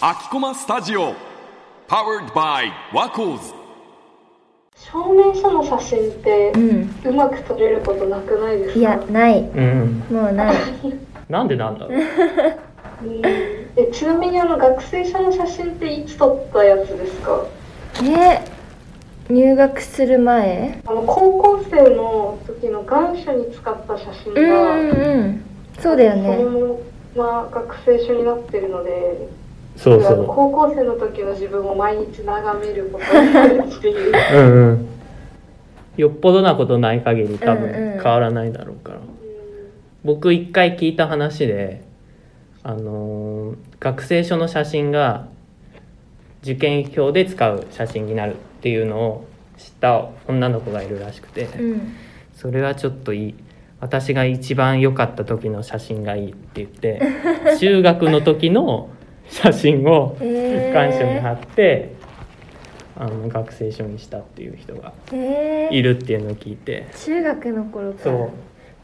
[0.00, 1.14] 秋駒スタジオ
[1.88, 3.54] Powered by ワコーズ
[4.76, 6.94] 証明書の写真ってうん。
[7.06, 8.78] うまく撮れることなくないですか？
[8.78, 9.40] いやない。
[9.40, 10.04] うん。
[10.10, 10.56] もうない。
[11.30, 11.98] なんでなんだろう？
[11.98, 13.22] うん。
[13.24, 17.44] えちなみにあの学生証の写真っていつ撮ったやつですか？
[18.04, 18.42] え
[19.32, 20.82] 入学する前？
[20.86, 25.42] あの高校生の時の願書に使った写真うんが、うんうん。
[25.80, 26.78] そうだよそねの
[27.18, 29.28] まま学生証になってるので
[29.78, 34.12] そうそ高校生の時の自分を毎日眺めることになるっていう。
[34.12, 34.88] う うんうん。
[35.96, 37.70] よっぽどなことない限り多うんうん。
[37.70, 38.98] 分変わらないだろうから、
[40.04, 41.82] 僕一回聞いた話で
[42.64, 45.28] あのー学生証の写真が
[46.42, 49.24] 受験票で使う写真になるっていうのを
[49.56, 51.92] 知った女の子がいるらしくて、うん。
[52.34, 53.34] それはちょっといい
[53.80, 57.00] 私が一番良かった時の写真がいいって言って
[57.58, 58.90] 中学の時の
[59.30, 60.72] 写真をへー。
[60.72, 61.94] 願書に貼って
[62.96, 66.88] あの学生証にしたっていう人がえいるっていうのを聞いて。
[67.04, 68.04] 中学の頃から。
[68.04, 68.30] そう。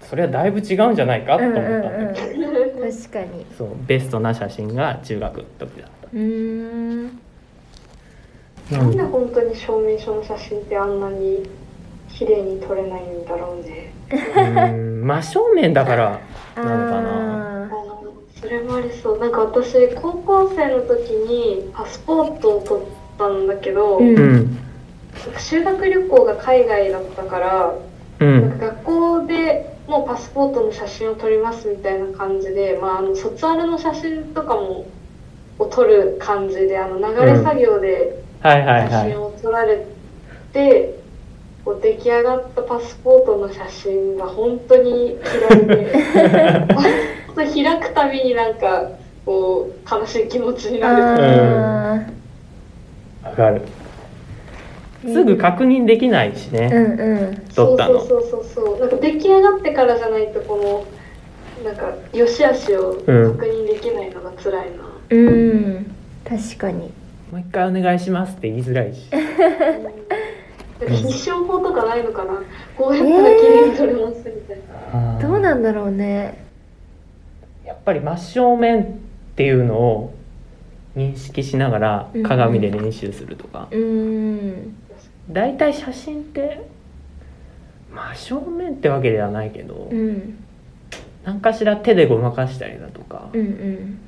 [0.00, 2.92] それはだいぶ違うんじゃないかと思ったんだけど、うんうん。
[2.92, 3.46] 確かに。
[3.58, 3.68] そう。
[3.86, 6.08] ベストな写真が中学の時だった。
[6.12, 7.20] うーん。
[8.70, 11.42] なんで本当に証明書の写真ってあんなに
[12.14, 13.92] 綺麗に撮れないんだろうね。
[14.36, 16.20] うん真正面だから
[16.56, 17.10] なのかな。
[17.10, 19.18] ああのそれもありそう。
[19.18, 22.84] なんか私高校生の時にパスポートを取っ
[23.18, 24.18] たんだけど、うん。
[24.18, 24.58] うん
[25.38, 27.74] 修学旅行が海外だったから、
[28.20, 34.86] うなんんか学校でもうパスポートの写真を撮りますみたいな感じで、まあ、あの卒アルの写真とかも
[35.58, 39.86] を撮る感じであの流れ作業ではいはい写真はいを撮られ
[40.52, 40.98] て、
[41.64, 45.92] こう出来上がったパスポートの写真が本当に嫌いで
[47.64, 48.90] 開くたびになんか
[49.24, 51.24] こう悲しい気持ちにあなる。
[53.24, 53.62] あわかる。
[55.04, 57.36] ーすぐ確認できないしね、うんうん。
[57.54, 58.00] 撮ったの。
[58.00, 58.80] そうそうそうそう。
[58.80, 60.84] なんか出来上がってからじゃないとこ
[61.64, 63.06] のなんか良し悪しを確
[63.46, 65.94] 認できないのが辛いな、うん。
[66.28, 66.92] 確かに。
[67.32, 69.08] もう一回お願いしますって言いづらいし
[70.88, 72.42] 必勝法とかないのかな？
[72.76, 74.58] こうやったら綺麗に撮れますみたい
[74.92, 76.44] な、どうなんだろうね。
[77.64, 78.86] やっぱり真正面っ
[79.36, 80.14] ていうのを
[80.96, 82.22] 認識しながらうん。
[82.22, 84.76] 鏡で練習するとか、うん。
[85.30, 86.66] だいたい写真って
[87.92, 90.38] 真正面ってわけではないけど、うん。
[91.24, 93.98] 何かしら手でごまかしたりだとか、うんうん。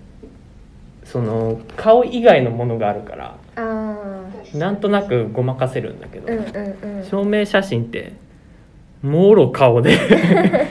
[1.05, 3.37] その顔以外のものがあるから
[4.55, 6.43] なんとなくごまかせるんだけど、うんう
[6.95, 7.05] んうん。
[7.05, 8.13] 証明写真って
[9.03, 9.97] もろ顔で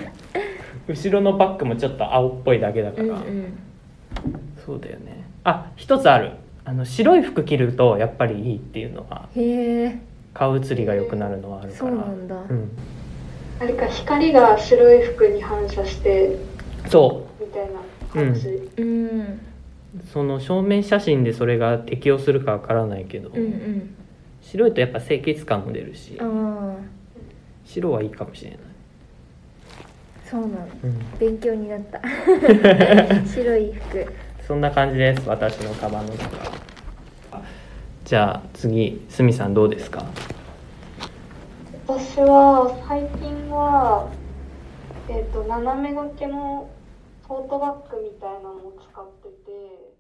[0.88, 3.54] 後ろのバッグもちょっと青っぽいだけだから、うんうん。
[4.66, 5.26] そうだよね。
[5.44, 6.32] あ一つある。
[6.68, 10.00] あの白い服着るとやっぱりいいっていうのはへえ。
[10.34, 11.80] 顔写りが良くなるのはあるから。
[11.80, 12.36] そうなんだ。
[12.36, 12.72] うん、
[13.60, 16.36] あれか光が白い服に反射して
[16.88, 17.80] そみたいな
[18.12, 19.20] 感じ、うん。
[19.20, 19.40] う
[20.12, 23.96] その正面写真でそれが適用するかわからないけど、うんうん。
[24.42, 26.20] 白いとやっぱ清潔感も出るし
[27.66, 28.60] 白はいいかもしれない、
[30.24, 30.54] そうなの。
[30.84, 32.00] うん、勉強になった。
[33.28, 34.06] 白い服。
[34.48, 36.30] そんな感じです私のカバンの中
[38.04, 40.06] じゃあ次すみさんどうですか？
[41.88, 44.08] 私は最近は、
[45.10, 46.70] えっと斜め掛けの
[47.28, 49.95] トートバッグみたいなのを使ってて。